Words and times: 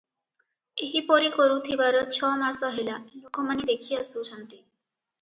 ଏହିପରି 0.85 1.29
କରୁଥିବାର 1.35 2.03
ଛମାସ 2.17 2.73
ହେଲା 2.79 2.99
ଲୋକମାନେ 3.07 3.73
ଦେଖି 3.75 4.03
ଆସୁଛନ୍ତି। 4.03 4.65